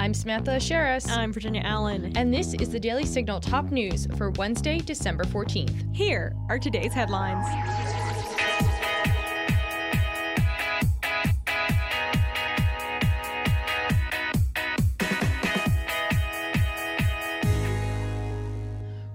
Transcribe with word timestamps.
I'm 0.00 0.14
Samantha 0.14 0.52
Aschieris. 0.52 1.10
I'm 1.10 1.32
Virginia 1.32 1.60
Allen. 1.64 2.16
And 2.16 2.32
this 2.32 2.54
is 2.54 2.68
the 2.70 2.78
Daily 2.78 3.04
Signal 3.04 3.40
top 3.40 3.72
news 3.72 4.06
for 4.16 4.30
Wednesday, 4.30 4.78
December 4.78 5.24
14th. 5.24 5.92
Here 5.92 6.36
are 6.48 6.56
today's 6.56 6.92
headlines. 6.92 7.44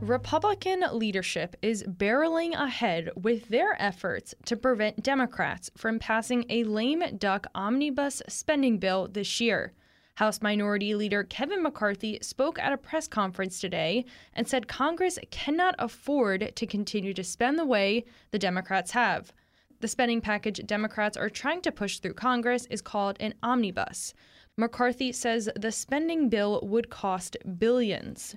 Republican 0.02 0.84
leadership 0.92 1.56
is 1.62 1.84
barreling 1.84 2.54
ahead 2.62 3.10
with 3.16 3.48
their 3.48 3.82
efforts 3.82 4.36
to 4.44 4.58
prevent 4.58 5.02
Democrats 5.02 5.72
from 5.78 5.98
passing 5.98 6.44
a 6.50 6.66
lame 6.66 7.04
duck 7.18 7.48
omnibus 7.56 8.22
spending 8.28 8.80
bill 8.80 9.08
this 9.08 9.40
year. 9.40 9.72
House 10.16 10.43
Minority 10.43 10.94
Leader 10.94 11.23
Kevin 11.23 11.63
McCarthy 11.63 12.20
spoke 12.21 12.59
at 12.59 12.71
a 12.71 12.77
press 12.77 13.08
conference 13.08 13.59
today 13.59 14.05
and 14.35 14.48
said 14.48 14.67
Congress 14.67 15.17
cannot 15.31 15.73
afford 15.80 16.55
to 16.55 16.67
continue 16.67 17.16
to 17.16 17.23
spend 17.23 17.58
the 17.58 17.66
way 17.66 18.05
the 18.30 18.38
Democrats 18.38 18.91
have. 18.91 19.34
The 19.80 19.88
spending 19.88 20.21
package 20.21 20.62
Democrats 20.68 21.18
are 21.18 21.30
trying 21.30 21.62
to 21.62 21.71
push 21.71 21.98
through 21.98 22.13
Congress 22.13 22.68
is 22.68 22.80
called 22.80 23.18
an 23.20 23.34
omnibus. 23.41 24.13
McCarthy 24.55 25.12
says 25.12 25.49
the 25.55 25.71
spending 25.71 26.30
bill 26.30 26.59
would 26.62 26.91
cost 26.91 27.35
billions. 27.57 28.35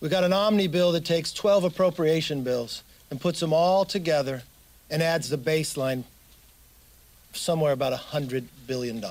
We've 0.00 0.12
got 0.12 0.22
an 0.22 0.32
omni 0.32 0.68
bill 0.68 0.92
that 0.92 1.04
takes 1.04 1.32
12 1.32 1.64
appropriation 1.64 2.44
bills 2.44 2.84
and 3.10 3.20
puts 3.20 3.40
them 3.40 3.52
all 3.52 3.84
together 3.84 4.44
and 4.88 5.02
adds 5.02 5.28
the 5.30 5.36
baseline 5.36 6.04
somewhere 7.32 7.72
about 7.72 7.92
$100 7.92 8.44
billion. 8.68 9.04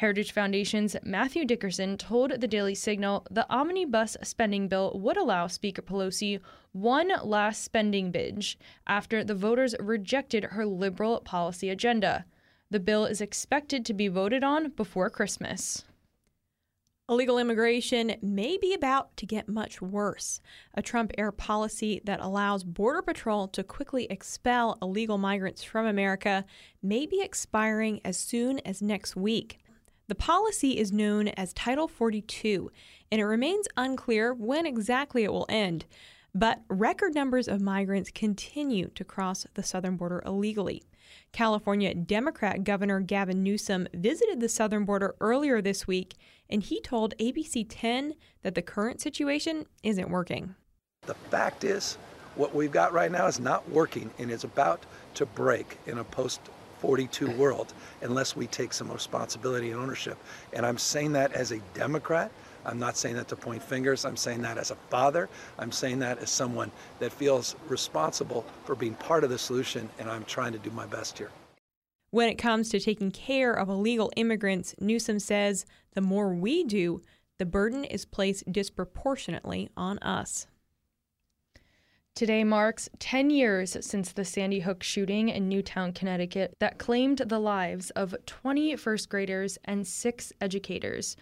Heritage 0.00 0.32
Foundation's 0.32 0.96
Matthew 1.04 1.44
Dickerson 1.44 1.98
told 1.98 2.40
the 2.40 2.48
Daily 2.48 2.74
Signal 2.74 3.26
the 3.30 3.46
omnibus 3.50 4.16
spending 4.22 4.66
bill 4.66 4.98
would 4.98 5.18
allow 5.18 5.46
Speaker 5.46 5.82
Pelosi 5.82 6.40
one 6.72 7.12
last 7.22 7.62
spending 7.62 8.10
binge 8.10 8.58
after 8.86 9.22
the 9.22 9.34
voters 9.34 9.74
rejected 9.78 10.44
her 10.44 10.64
liberal 10.64 11.20
policy 11.20 11.68
agenda. 11.68 12.24
The 12.70 12.80
bill 12.80 13.04
is 13.04 13.20
expected 13.20 13.84
to 13.84 13.92
be 13.92 14.08
voted 14.08 14.42
on 14.42 14.70
before 14.70 15.10
Christmas. 15.10 15.84
Illegal 17.10 17.38
immigration 17.38 18.14
may 18.22 18.56
be 18.56 18.72
about 18.72 19.14
to 19.18 19.26
get 19.26 19.50
much 19.50 19.82
worse. 19.82 20.40
A 20.72 20.80
Trump 20.80 21.12
era 21.18 21.32
policy 21.32 22.00
that 22.04 22.20
allows 22.20 22.64
Border 22.64 23.02
Patrol 23.02 23.48
to 23.48 23.62
quickly 23.62 24.06
expel 24.08 24.78
illegal 24.80 25.18
migrants 25.18 25.62
from 25.62 25.84
America 25.84 26.46
may 26.82 27.04
be 27.04 27.20
expiring 27.20 28.00
as 28.02 28.16
soon 28.16 28.60
as 28.60 28.80
next 28.80 29.14
week. 29.14 29.59
The 30.10 30.16
policy 30.16 30.76
is 30.76 30.90
known 30.90 31.28
as 31.28 31.52
Title 31.52 31.86
42, 31.86 32.72
and 33.12 33.20
it 33.20 33.24
remains 33.24 33.68
unclear 33.76 34.34
when 34.34 34.66
exactly 34.66 35.22
it 35.22 35.32
will 35.32 35.46
end. 35.48 35.84
But 36.34 36.62
record 36.68 37.14
numbers 37.14 37.46
of 37.46 37.60
migrants 37.60 38.10
continue 38.12 38.88
to 38.96 39.04
cross 39.04 39.46
the 39.54 39.62
southern 39.62 39.96
border 39.96 40.20
illegally. 40.26 40.82
California 41.30 41.94
Democrat 41.94 42.64
Governor 42.64 42.98
Gavin 42.98 43.44
Newsom 43.44 43.86
visited 43.94 44.40
the 44.40 44.48
southern 44.48 44.84
border 44.84 45.14
earlier 45.20 45.62
this 45.62 45.86
week, 45.86 46.16
and 46.48 46.60
he 46.60 46.80
told 46.80 47.16
ABC 47.18 47.64
10 47.68 48.14
that 48.42 48.56
the 48.56 48.62
current 48.62 49.00
situation 49.00 49.64
isn't 49.84 50.10
working. 50.10 50.56
The 51.02 51.14
fact 51.14 51.62
is, 51.62 51.98
what 52.34 52.52
we've 52.52 52.72
got 52.72 52.92
right 52.92 53.12
now 53.12 53.28
is 53.28 53.38
not 53.38 53.68
working 53.70 54.10
and 54.18 54.32
is 54.32 54.42
about 54.42 54.84
to 55.14 55.24
break 55.24 55.78
in 55.86 55.98
a 55.98 56.04
post 56.04 56.40
42 56.80 57.30
world 57.32 57.72
unless 58.02 58.34
we 58.34 58.46
take 58.46 58.72
some 58.72 58.90
responsibility 58.90 59.70
and 59.70 59.80
ownership. 59.80 60.18
And 60.52 60.64
I'm 60.64 60.78
saying 60.78 61.12
that 61.12 61.32
as 61.32 61.52
a 61.52 61.58
Democrat. 61.74 62.30
I'm 62.64 62.78
not 62.78 62.96
saying 62.96 63.16
that 63.16 63.28
to 63.28 63.36
point 63.36 63.62
fingers. 63.62 64.04
I'm 64.04 64.16
saying 64.16 64.42
that 64.42 64.58
as 64.58 64.70
a 64.70 64.76
father. 64.88 65.28
I'm 65.58 65.72
saying 65.72 65.98
that 66.00 66.18
as 66.18 66.30
someone 66.30 66.70
that 66.98 67.12
feels 67.12 67.56
responsible 67.68 68.44
for 68.64 68.74
being 68.74 68.94
part 68.94 69.24
of 69.24 69.30
the 69.30 69.38
solution, 69.38 69.88
and 69.98 70.10
I'm 70.10 70.24
trying 70.24 70.52
to 70.52 70.58
do 70.58 70.70
my 70.70 70.86
best 70.86 71.18
here. 71.18 71.30
When 72.10 72.28
it 72.28 72.36
comes 72.36 72.68
to 72.70 72.80
taking 72.80 73.12
care 73.12 73.52
of 73.52 73.68
illegal 73.68 74.10
immigrants, 74.16 74.74
Newsom 74.80 75.20
says 75.20 75.64
the 75.94 76.00
more 76.00 76.34
we 76.34 76.64
do, 76.64 77.02
the 77.38 77.46
burden 77.46 77.84
is 77.84 78.04
placed 78.04 78.50
disproportionately 78.50 79.70
on 79.76 79.98
us. 80.00 80.46
Today 82.20 82.44
marks 82.44 82.90
10 82.98 83.30
years 83.30 83.78
since 83.80 84.12
the 84.12 84.26
Sandy 84.26 84.60
Hook 84.60 84.82
shooting 84.82 85.30
in 85.30 85.48
Newtown, 85.48 85.94
Connecticut, 85.94 86.54
that 86.58 86.78
claimed 86.78 87.16
the 87.16 87.38
lives 87.38 87.88
of 87.92 88.14
20 88.26 88.76
first 88.76 89.08
graders 89.08 89.56
and 89.64 89.86
six 89.86 90.30
educators. 90.38 91.16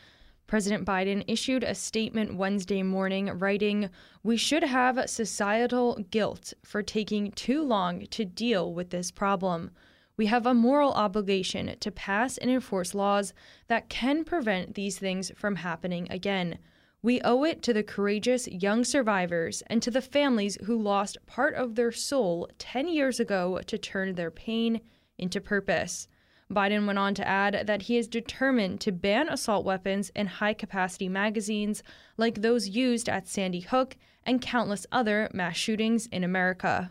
President 0.48 0.84
Biden 0.84 1.22
issued 1.28 1.62
a 1.62 1.76
statement 1.76 2.34
Wednesday 2.34 2.82
morning 2.82 3.26
writing, 3.38 3.90
We 4.24 4.36
should 4.36 4.64
have 4.64 5.08
societal 5.08 6.04
guilt 6.10 6.52
for 6.64 6.82
taking 6.82 7.30
too 7.30 7.62
long 7.62 8.04
to 8.06 8.24
deal 8.24 8.74
with 8.74 8.90
this 8.90 9.12
problem. 9.12 9.70
We 10.16 10.26
have 10.26 10.46
a 10.46 10.52
moral 10.52 10.94
obligation 10.94 11.76
to 11.78 11.92
pass 11.92 12.38
and 12.38 12.50
enforce 12.50 12.92
laws 12.92 13.32
that 13.68 13.88
can 13.88 14.24
prevent 14.24 14.74
these 14.74 14.98
things 14.98 15.30
from 15.36 15.54
happening 15.54 16.08
again. 16.10 16.58
We 17.00 17.20
owe 17.20 17.44
it 17.44 17.62
to 17.62 17.72
the 17.72 17.84
courageous 17.84 18.48
young 18.48 18.84
survivors 18.84 19.62
and 19.68 19.80
to 19.82 19.90
the 19.90 20.02
families 20.02 20.58
who 20.64 20.76
lost 20.76 21.24
part 21.26 21.54
of 21.54 21.76
their 21.76 21.92
soul 21.92 22.48
10 22.58 22.88
years 22.88 23.20
ago 23.20 23.60
to 23.66 23.78
turn 23.78 24.14
their 24.14 24.32
pain 24.32 24.80
into 25.16 25.40
purpose. 25.40 26.08
Biden 26.50 26.86
went 26.86 26.98
on 26.98 27.14
to 27.14 27.28
add 27.28 27.66
that 27.66 27.82
he 27.82 27.98
is 27.98 28.08
determined 28.08 28.80
to 28.80 28.90
ban 28.90 29.28
assault 29.28 29.64
weapons 29.64 30.10
and 30.16 30.28
high 30.28 30.54
capacity 30.54 31.08
magazines 31.08 31.82
like 32.16 32.40
those 32.40 32.68
used 32.68 33.08
at 33.08 33.28
Sandy 33.28 33.60
Hook 33.60 33.96
and 34.24 34.40
countless 34.40 34.86
other 34.90 35.30
mass 35.32 35.56
shootings 35.56 36.06
in 36.06 36.24
America. 36.24 36.90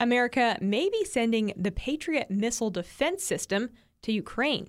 America 0.00 0.56
may 0.60 0.88
be 0.88 1.04
sending 1.04 1.52
the 1.56 1.72
Patriot 1.72 2.30
missile 2.30 2.70
defense 2.70 3.24
system 3.24 3.70
to 4.02 4.12
Ukraine. 4.12 4.68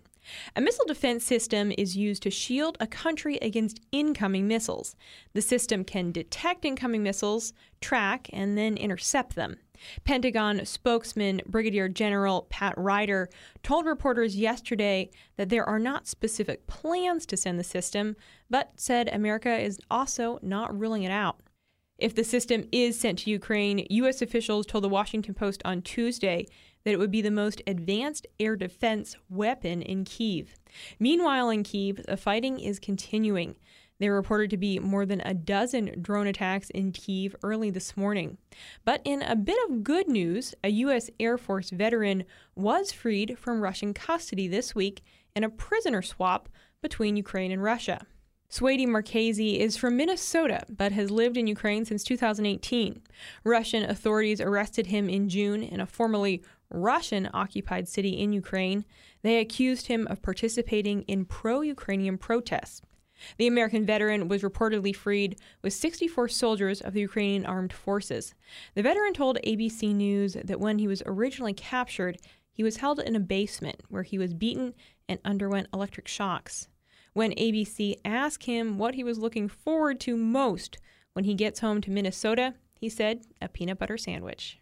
A 0.55 0.61
missile 0.61 0.85
defense 0.85 1.23
system 1.23 1.71
is 1.77 1.97
used 1.97 2.23
to 2.23 2.29
shield 2.29 2.77
a 2.79 2.87
country 2.87 3.37
against 3.41 3.81
incoming 3.91 4.47
missiles. 4.47 4.95
The 5.33 5.41
system 5.41 5.83
can 5.83 6.11
detect 6.11 6.65
incoming 6.65 7.03
missiles, 7.03 7.53
track, 7.81 8.29
and 8.33 8.57
then 8.57 8.77
intercept 8.77 9.35
them. 9.35 9.57
Pentagon 10.03 10.65
spokesman 10.65 11.41
Brigadier 11.45 11.87
General 11.87 12.47
Pat 12.49 12.73
Ryder 12.77 13.29
told 13.63 13.85
reporters 13.85 14.35
yesterday 14.35 15.09
that 15.37 15.49
there 15.49 15.63
are 15.63 15.79
not 15.79 16.07
specific 16.07 16.67
plans 16.67 17.25
to 17.27 17.37
send 17.37 17.57
the 17.59 17.63
system, 17.63 18.15
but 18.49 18.71
said 18.75 19.09
America 19.09 19.57
is 19.57 19.79
also 19.89 20.39
not 20.41 20.77
ruling 20.77 21.03
it 21.03 21.11
out. 21.11 21.39
If 21.97 22.15
the 22.15 22.23
system 22.23 22.63
is 22.71 22.99
sent 22.99 23.19
to 23.19 23.29
Ukraine, 23.29 23.85
U.S. 23.89 24.21
officials 24.21 24.65
told 24.65 24.85
the 24.85 24.89
Washington 24.89 25.33
Post 25.33 25.61
on 25.65 25.81
Tuesday 25.81 26.47
that 26.83 26.91
it 26.91 26.99
would 26.99 27.11
be 27.11 27.21
the 27.21 27.31
most 27.31 27.61
advanced 27.67 28.27
air 28.39 28.55
defense 28.55 29.15
weapon 29.29 29.81
in 29.81 30.05
Kiev. 30.05 30.55
Meanwhile, 30.99 31.49
in 31.49 31.63
Kiev, 31.63 32.01
the 32.07 32.17
fighting 32.17 32.59
is 32.59 32.79
continuing. 32.79 33.55
There 33.99 34.11
were 34.11 34.17
reported 34.17 34.49
to 34.51 34.57
be 34.57 34.79
more 34.79 35.05
than 35.05 35.21
a 35.21 35.33
dozen 35.33 36.01
drone 36.01 36.27
attacks 36.27 36.69
in 36.69 36.93
Kiev 36.93 37.35
early 37.43 37.69
this 37.69 37.97
morning. 37.97 38.37
But 38.85 39.01
in 39.03 39.21
a 39.21 39.35
bit 39.35 39.57
of 39.69 39.83
good 39.83 40.07
news, 40.07 40.55
a 40.63 40.69
U.S. 40.69 41.09
Air 41.19 41.37
Force 41.37 41.69
veteran 41.69 42.23
was 42.55 42.93
freed 42.93 43.37
from 43.37 43.61
Russian 43.61 43.93
custody 43.93 44.47
this 44.47 44.73
week 44.73 45.01
in 45.35 45.43
a 45.43 45.49
prisoner 45.49 46.01
swap 46.01 46.47
between 46.81 47.17
Ukraine 47.17 47.51
and 47.51 47.61
Russia. 47.61 48.05
Suedi 48.51 48.87
Murekezi 48.87 49.59
is 49.59 49.77
from 49.77 49.95
Minnesota 49.95 50.63
but 50.69 50.91
has 50.91 51.11
lived 51.11 51.37
in 51.37 51.45
Ukraine 51.45 51.85
since 51.85 52.03
2018. 52.03 53.01
Russian 53.43 53.83
authorities 53.83 54.41
arrested 54.41 54.87
him 54.87 55.07
in 55.07 55.29
June 55.29 55.61
in 55.61 55.79
a 55.79 55.85
formerly 55.85 56.41
Russian 56.69 57.29
occupied 57.33 57.87
city 57.87 58.11
in 58.19 58.33
Ukraine. 58.33 58.85
They 59.21 59.39
accused 59.39 59.87
him 59.87 60.07
of 60.07 60.21
participating 60.21 61.03
in 61.03 61.25
pro 61.25 61.61
Ukrainian 61.61 62.17
protests. 62.17 62.81
The 63.37 63.47
American 63.47 63.85
veteran 63.85 64.27
was 64.27 64.43
reportedly 64.43 64.95
freed 64.95 65.37
with 65.61 65.73
64 65.73 66.29
soldiers 66.29 66.81
of 66.81 66.93
the 66.93 67.01
Ukrainian 67.01 67.45
armed 67.45 67.73
forces. 67.73 68.33
The 68.75 68.83
veteran 68.83 69.13
told 69.13 69.37
ABC 69.45 69.93
News 69.93 70.37
that 70.43 70.59
when 70.59 70.79
he 70.79 70.87
was 70.87 71.03
originally 71.05 71.53
captured, 71.53 72.17
he 72.51 72.63
was 72.63 72.77
held 72.77 72.99
in 72.99 73.15
a 73.15 73.19
basement 73.19 73.83
where 73.89 74.03
he 74.03 74.17
was 74.17 74.33
beaten 74.33 74.73
and 75.07 75.19
underwent 75.25 75.67
electric 75.73 76.07
shocks. 76.07 76.67
When 77.13 77.31
ABC 77.31 77.95
asked 78.05 78.45
him 78.45 78.77
what 78.77 78.95
he 78.95 79.03
was 79.03 79.17
looking 79.17 79.47
forward 79.47 79.99
to 80.01 80.15
most 80.15 80.77
when 81.13 81.25
he 81.25 81.33
gets 81.33 81.59
home 81.59 81.81
to 81.81 81.91
Minnesota, 81.91 82.53
he 82.73 82.87
said 82.87 83.23
a 83.41 83.49
peanut 83.49 83.79
butter 83.79 83.97
sandwich. 83.97 84.59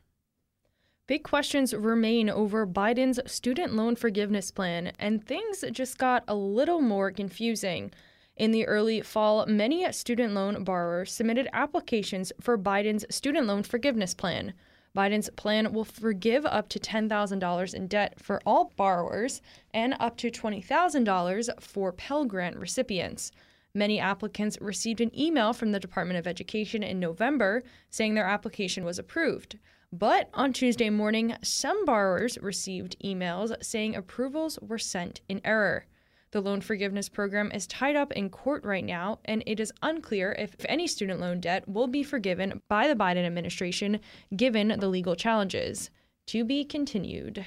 Big 1.07 1.23
questions 1.23 1.73
remain 1.73 2.29
over 2.29 2.67
Biden's 2.67 3.19
student 3.31 3.73
loan 3.73 3.95
forgiveness 3.95 4.51
plan, 4.51 4.91
and 4.99 5.25
things 5.25 5.63
just 5.71 5.97
got 5.97 6.25
a 6.27 6.35
little 6.35 6.81
more 6.81 7.11
confusing. 7.11 7.93
In 8.35 8.51
the 8.51 8.67
early 8.67 8.99
fall, 8.99 9.45
many 9.45 9.89
student 9.93 10.33
loan 10.33 10.65
borrowers 10.65 11.13
submitted 11.13 11.47
applications 11.53 12.33
for 12.41 12.57
Biden's 12.57 13.05
student 13.09 13.47
loan 13.47 13.63
forgiveness 13.63 14.13
plan. 14.13 14.53
Biden's 14.93 15.29
plan 15.37 15.71
will 15.71 15.85
forgive 15.85 16.45
up 16.45 16.67
to 16.69 16.79
$10,000 16.79 17.73
in 17.73 17.87
debt 17.87 18.19
for 18.19 18.41
all 18.45 18.73
borrowers 18.75 19.41
and 19.73 19.95
up 20.01 20.17
to 20.17 20.29
$20,000 20.29 21.61
for 21.61 21.93
Pell 21.93 22.25
Grant 22.25 22.57
recipients. 22.57 23.31
Many 23.73 23.97
applicants 23.97 24.57
received 24.59 24.99
an 24.99 25.17
email 25.17 25.53
from 25.53 25.71
the 25.71 25.79
Department 25.79 26.19
of 26.19 26.27
Education 26.27 26.83
in 26.83 26.99
November 26.99 27.63
saying 27.89 28.15
their 28.15 28.25
application 28.25 28.83
was 28.83 28.99
approved. 28.99 29.57
But 29.93 30.29
on 30.33 30.51
Tuesday 30.51 30.89
morning, 30.89 31.35
some 31.43 31.85
borrowers 31.85 32.37
received 32.41 32.97
emails 33.03 33.55
saying 33.63 33.95
approvals 33.95 34.59
were 34.61 34.77
sent 34.77 35.21
in 35.29 35.39
error. 35.45 35.85
The 36.31 36.41
loan 36.41 36.59
forgiveness 36.59 37.07
program 37.07 37.51
is 37.53 37.67
tied 37.67 37.95
up 37.95 38.11
in 38.11 38.29
court 38.29 38.65
right 38.65 38.83
now, 38.83 39.19
and 39.23 39.41
it 39.45 39.61
is 39.61 39.71
unclear 39.81 40.35
if 40.37 40.57
any 40.67 40.87
student 40.87 41.21
loan 41.21 41.39
debt 41.39 41.69
will 41.69 41.87
be 41.87 42.03
forgiven 42.03 42.61
by 42.67 42.89
the 42.89 42.95
Biden 42.95 43.25
administration 43.25 44.01
given 44.35 44.75
the 44.77 44.89
legal 44.89 45.15
challenges. 45.15 45.89
To 46.27 46.43
be 46.43 46.65
continued. 46.65 47.45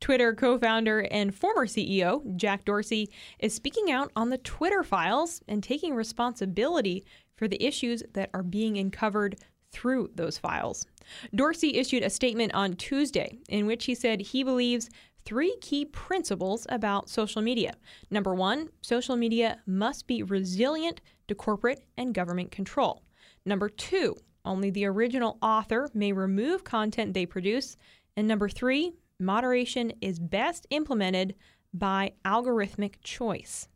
Twitter 0.00 0.32
co 0.32 0.56
founder 0.58 1.00
and 1.10 1.34
former 1.34 1.66
CEO 1.66 2.36
Jack 2.36 2.64
Dorsey 2.64 3.10
is 3.40 3.52
speaking 3.52 3.90
out 3.90 4.12
on 4.14 4.30
the 4.30 4.38
Twitter 4.38 4.84
files 4.84 5.42
and 5.48 5.60
taking 5.60 5.96
responsibility 5.96 7.04
for 7.36 7.48
the 7.48 7.62
issues 7.62 8.04
that 8.12 8.30
are 8.32 8.44
being 8.44 8.78
uncovered 8.78 9.36
through 9.72 10.10
those 10.14 10.38
files. 10.38 10.86
Dorsey 11.34 11.76
issued 11.76 12.02
a 12.02 12.10
statement 12.10 12.54
on 12.54 12.74
Tuesday 12.74 13.38
in 13.48 13.66
which 13.66 13.86
he 13.86 13.94
said 13.94 14.20
he 14.20 14.42
believes 14.42 14.90
three 15.24 15.56
key 15.60 15.84
principles 15.84 16.66
about 16.68 17.08
social 17.08 17.42
media. 17.42 17.74
Number 18.10 18.34
one, 18.34 18.68
social 18.82 19.16
media 19.16 19.60
must 19.66 20.06
be 20.06 20.22
resilient 20.22 21.00
to 21.28 21.34
corporate 21.34 21.84
and 21.96 22.14
government 22.14 22.50
control. 22.50 23.02
Number 23.44 23.68
two, 23.68 24.16
only 24.44 24.70
the 24.70 24.86
original 24.86 25.38
author 25.42 25.88
may 25.94 26.12
remove 26.12 26.64
content 26.64 27.14
they 27.14 27.26
produce. 27.26 27.76
And 28.16 28.26
number 28.26 28.48
three, 28.48 28.92
moderation 29.18 29.92
is 30.00 30.18
best 30.18 30.66
implemented 30.70 31.34
by 31.72 32.12
algorithmic 32.24 32.94
choice. 33.02 33.68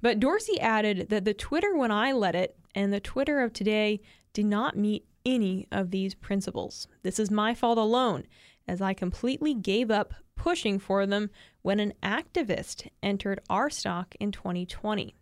But 0.00 0.18
Dorsey 0.18 0.58
added 0.60 1.10
that 1.10 1.24
the 1.24 1.34
Twitter 1.34 1.76
when 1.76 1.90
I 1.90 2.12
let 2.12 2.34
it 2.34 2.56
and 2.74 2.92
the 2.92 3.00
Twitter 3.00 3.40
of 3.40 3.52
today 3.52 4.00
did 4.32 4.46
not 4.46 4.76
meet 4.76 5.06
any 5.26 5.66
of 5.70 5.90
these 5.90 6.14
principles. 6.14 6.88
This 7.02 7.18
is 7.18 7.30
my 7.30 7.52
fault 7.54 7.76
alone, 7.76 8.24
as 8.66 8.80
I 8.80 8.94
completely 8.94 9.52
gave 9.52 9.90
up 9.90 10.14
pushing 10.36 10.78
for 10.78 11.04
them 11.04 11.30
when 11.62 11.80
an 11.80 11.92
activist 12.02 12.88
entered 13.02 13.40
our 13.50 13.68
stock 13.68 14.14
in 14.20 14.32
2020. 14.32 15.14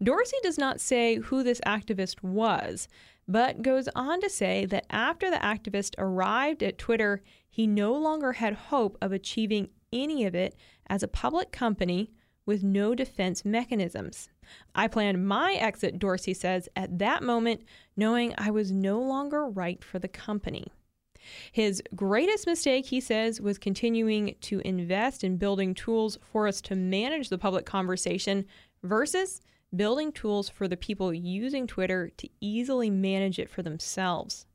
Dorsey 0.00 0.36
does 0.42 0.58
not 0.58 0.80
say 0.80 1.16
who 1.16 1.42
this 1.42 1.60
activist 1.66 2.22
was, 2.22 2.86
but 3.26 3.62
goes 3.62 3.88
on 3.96 4.20
to 4.20 4.30
say 4.30 4.66
that 4.66 4.86
after 4.90 5.30
the 5.30 5.38
activist 5.38 5.94
arrived 5.98 6.62
at 6.62 6.78
Twitter, 6.78 7.22
he 7.48 7.66
no 7.66 7.94
longer 7.94 8.34
had 8.34 8.54
hope 8.54 8.96
of 9.00 9.10
achieving 9.10 9.70
any 9.92 10.24
of 10.24 10.34
it 10.34 10.54
as 10.88 11.02
a 11.02 11.08
public 11.08 11.50
company 11.50 12.12
with 12.46 12.62
no 12.62 12.94
defense 12.94 13.44
mechanisms. 13.44 14.28
I 14.74 14.88
planned 14.88 15.26
my 15.26 15.54
exit, 15.54 15.98
Dorsey 15.98 16.32
says, 16.32 16.68
at 16.76 16.98
that 17.00 17.22
moment, 17.22 17.62
knowing 17.96 18.34
I 18.38 18.50
was 18.50 18.70
no 18.70 19.00
longer 19.00 19.46
right 19.46 19.82
for 19.82 19.98
the 19.98 20.08
company. 20.08 20.68
His 21.50 21.82
greatest 21.94 22.46
mistake, 22.46 22.86
he 22.86 23.00
says, 23.00 23.40
was 23.40 23.58
continuing 23.58 24.36
to 24.42 24.60
invest 24.60 25.24
in 25.24 25.36
building 25.36 25.74
tools 25.74 26.18
for 26.22 26.46
us 26.46 26.60
to 26.62 26.76
manage 26.76 27.28
the 27.28 27.38
public 27.38 27.66
conversation 27.66 28.46
versus 28.84 29.42
building 29.74 30.12
tools 30.12 30.48
for 30.48 30.68
the 30.68 30.76
people 30.76 31.12
using 31.12 31.66
Twitter 31.66 32.10
to 32.16 32.28
easily 32.40 32.90
manage 32.90 33.40
it 33.40 33.50
for 33.50 33.62
themselves. 33.62 34.46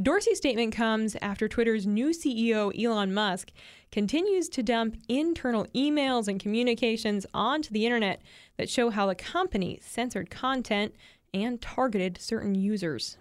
Dorsey's 0.00 0.38
statement 0.38 0.72
comes 0.72 1.16
after 1.20 1.48
Twitter's 1.48 1.84
new 1.84 2.10
CEO, 2.10 2.72
Elon 2.80 3.12
Musk, 3.12 3.50
continues 3.90 4.48
to 4.50 4.62
dump 4.62 4.96
internal 5.08 5.66
emails 5.74 6.28
and 6.28 6.38
communications 6.38 7.26
onto 7.34 7.70
the 7.70 7.84
internet 7.84 8.22
that 8.58 8.70
show 8.70 8.90
how 8.90 9.06
the 9.06 9.16
company 9.16 9.80
censored 9.82 10.30
content 10.30 10.94
and 11.34 11.60
targeted 11.60 12.16
certain 12.20 12.54
users. 12.54 13.18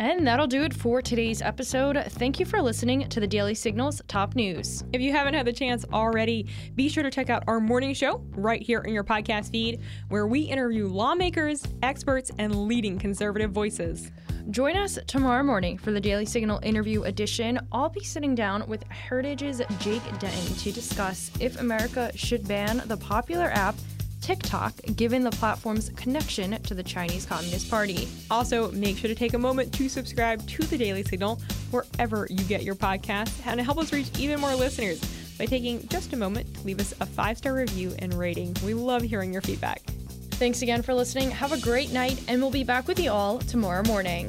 And 0.00 0.26
that'll 0.26 0.46
do 0.46 0.62
it 0.62 0.72
for 0.72 1.02
today's 1.02 1.42
episode. 1.42 2.02
Thank 2.12 2.40
you 2.40 2.46
for 2.46 2.62
listening 2.62 3.06
to 3.10 3.20
the 3.20 3.26
Daily 3.26 3.54
Signals 3.54 4.00
Top 4.08 4.34
News. 4.34 4.84
If 4.94 5.02
you 5.02 5.12
haven't 5.12 5.34
had 5.34 5.46
the 5.46 5.52
chance 5.52 5.84
already, 5.92 6.48
be 6.74 6.88
sure 6.88 7.02
to 7.02 7.10
check 7.10 7.28
out 7.28 7.44
our 7.46 7.60
morning 7.60 7.92
show 7.92 8.24
right 8.30 8.62
here 8.62 8.80
in 8.80 8.94
your 8.94 9.04
podcast 9.04 9.50
feed, 9.50 9.80
where 10.08 10.26
we 10.26 10.40
interview 10.40 10.88
lawmakers, 10.88 11.62
experts, 11.82 12.30
and 12.38 12.66
leading 12.66 12.98
conservative 12.98 13.52
voices. 13.52 14.10
Join 14.50 14.76
us 14.76 14.98
tomorrow 15.06 15.42
morning 15.42 15.78
for 15.78 15.90
the 15.90 16.00
Daily 16.00 16.26
Signal 16.26 16.60
interview 16.62 17.04
edition. 17.04 17.58
I'll 17.72 17.88
be 17.88 18.04
sitting 18.04 18.34
down 18.34 18.66
with 18.68 18.84
Heritage's 18.90 19.62
Jake 19.78 20.02
Denton 20.18 20.54
to 20.56 20.70
discuss 20.70 21.30
if 21.40 21.58
America 21.60 22.10
should 22.14 22.46
ban 22.46 22.82
the 22.84 22.96
popular 22.98 23.46
app 23.46 23.74
TikTok, 24.20 24.74
given 24.96 25.24
the 25.24 25.30
platform's 25.30 25.88
connection 25.90 26.60
to 26.62 26.74
the 26.74 26.82
Chinese 26.82 27.24
Communist 27.24 27.70
Party. 27.70 28.06
Also, 28.30 28.70
make 28.72 28.98
sure 28.98 29.08
to 29.08 29.14
take 29.14 29.32
a 29.32 29.38
moment 29.38 29.72
to 29.74 29.88
subscribe 29.88 30.46
to 30.46 30.62
the 30.64 30.76
Daily 30.76 31.04
Signal 31.04 31.40
wherever 31.70 32.26
you 32.28 32.44
get 32.44 32.64
your 32.64 32.74
podcasts 32.74 33.46
and 33.46 33.58
help 33.62 33.78
us 33.78 33.94
reach 33.94 34.10
even 34.18 34.40
more 34.40 34.54
listeners 34.54 35.00
by 35.38 35.46
taking 35.46 35.88
just 35.88 36.12
a 36.12 36.16
moment 36.16 36.54
to 36.54 36.60
leave 36.66 36.80
us 36.80 36.92
a 37.00 37.06
five 37.06 37.38
star 37.38 37.54
review 37.54 37.94
and 37.98 38.12
rating. 38.12 38.54
We 38.62 38.74
love 38.74 39.02
hearing 39.02 39.32
your 39.32 39.42
feedback. 39.42 39.93
Thanks 40.34 40.62
again 40.62 40.82
for 40.82 40.94
listening. 40.94 41.30
Have 41.30 41.52
a 41.52 41.60
great 41.60 41.92
night, 41.92 42.22
and 42.28 42.40
we'll 42.40 42.50
be 42.50 42.64
back 42.64 42.88
with 42.88 42.98
you 42.98 43.10
all 43.10 43.38
tomorrow 43.38 43.82
morning. 43.84 44.28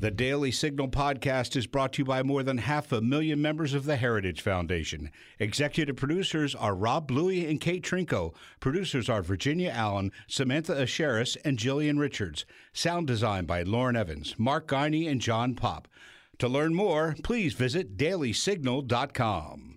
The 0.00 0.10
Daily 0.10 0.50
Signal 0.50 0.88
podcast 0.88 1.56
is 1.56 1.66
brought 1.66 1.94
to 1.94 2.02
you 2.02 2.04
by 2.04 2.22
more 2.22 2.42
than 2.42 2.58
half 2.58 2.92
a 2.92 3.00
million 3.00 3.40
members 3.40 3.72
of 3.72 3.86
the 3.86 3.96
Heritage 3.96 4.42
Foundation. 4.42 5.10
Executive 5.38 5.96
producers 5.96 6.54
are 6.54 6.74
Rob 6.74 7.08
Bluey 7.08 7.46
and 7.46 7.58
Kate 7.58 7.82
Trinko. 7.82 8.34
Producers 8.60 9.08
are 9.08 9.22
Virginia 9.22 9.70
Allen, 9.70 10.12
Samantha 10.28 10.74
Aschieris, 10.74 11.38
and 11.42 11.56
Jillian 11.56 11.98
Richards. 11.98 12.44
Sound 12.74 13.06
design 13.06 13.46
by 13.46 13.62
Lauren 13.62 13.96
Evans, 13.96 14.34
Mark 14.36 14.68
Guiney, 14.68 15.10
and 15.10 15.22
John 15.22 15.54
Pop. 15.54 15.88
To 16.38 16.48
learn 16.48 16.74
more, 16.74 17.16
please 17.22 17.54
visit 17.54 17.96
dailysignal.com. 17.96 19.73